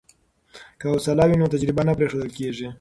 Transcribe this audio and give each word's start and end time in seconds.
که 0.79 0.85
حوصله 0.91 1.23
وي 1.27 1.35
نو 1.39 1.51
تجربه 1.53 1.81
نه 1.87 1.93
پریښودل 1.99 2.29
کیږي. 2.37 2.67